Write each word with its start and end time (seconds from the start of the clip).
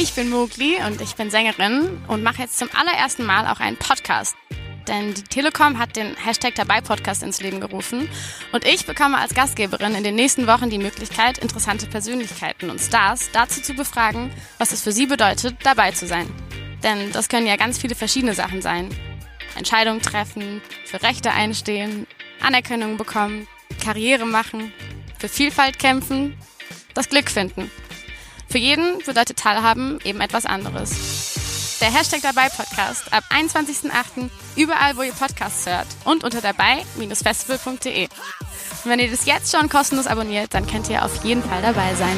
ich 0.00 0.14
bin 0.14 0.28
Mogli 0.28 0.76
und 0.86 1.00
ich 1.00 1.14
bin 1.14 1.30
Sängerin 1.30 2.00
und 2.08 2.22
mache 2.22 2.42
jetzt 2.42 2.58
zum 2.58 2.68
allerersten 2.74 3.24
Mal 3.24 3.46
auch 3.46 3.60
einen 3.60 3.76
Podcast. 3.76 4.34
Denn 4.88 5.14
die 5.14 5.22
Telekom 5.22 5.78
hat 5.78 5.96
den 5.96 6.16
Hashtag 6.16 6.54
dabei 6.56 6.80
Podcast 6.80 7.22
ins 7.22 7.40
Leben 7.40 7.60
gerufen 7.60 8.08
und 8.52 8.66
ich 8.66 8.86
bekomme 8.86 9.18
als 9.18 9.34
Gastgeberin 9.34 9.94
in 9.94 10.02
den 10.02 10.16
nächsten 10.16 10.46
Wochen 10.46 10.68
die 10.68 10.78
Möglichkeit, 10.78 11.38
interessante 11.38 11.86
Persönlichkeiten 11.86 12.70
und 12.70 12.80
Stars 12.80 13.30
dazu 13.32 13.62
zu 13.62 13.74
befragen, 13.74 14.30
was 14.58 14.72
es 14.72 14.82
für 14.82 14.92
sie 14.92 15.06
bedeutet, 15.06 15.56
dabei 15.62 15.92
zu 15.92 16.06
sein. 16.06 16.28
Denn 16.82 17.12
das 17.12 17.28
können 17.28 17.46
ja 17.46 17.56
ganz 17.56 17.78
viele 17.78 17.94
verschiedene 17.94 18.34
Sachen 18.34 18.62
sein. 18.62 18.88
Entscheidungen 19.56 20.02
treffen, 20.02 20.60
für 20.84 21.02
Rechte 21.02 21.30
einstehen, 21.30 22.06
Anerkennung 22.40 22.96
bekommen, 22.96 23.46
Karriere 23.82 24.26
machen, 24.26 24.72
für 25.18 25.28
Vielfalt 25.28 25.78
kämpfen, 25.78 26.36
das 26.94 27.08
Glück 27.08 27.30
finden. 27.30 27.70
Für 28.54 28.58
jeden 28.58 28.98
bedeutet 28.98 29.36
Teilhaben 29.36 29.98
eben 30.04 30.20
etwas 30.20 30.46
anderes. 30.46 31.80
Der 31.80 31.92
Hashtag 31.92 32.20
dabei 32.22 32.48
Podcast 32.48 33.12
ab 33.12 33.24
21.08. 33.30 34.30
überall, 34.54 34.96
wo 34.96 35.02
ihr 35.02 35.12
Podcasts 35.12 35.66
hört 35.66 35.88
und 36.04 36.22
unter 36.22 36.40
dabei-festival.de. 36.40 38.04
Und 38.04 38.10
wenn 38.84 39.00
ihr 39.00 39.10
das 39.10 39.26
jetzt 39.26 39.50
schon 39.56 39.68
kostenlos 39.68 40.06
abonniert, 40.06 40.54
dann 40.54 40.68
könnt 40.68 40.88
ihr 40.88 41.04
auf 41.04 41.24
jeden 41.24 41.42
Fall 41.42 41.62
dabei 41.62 41.96
sein. 41.96 42.16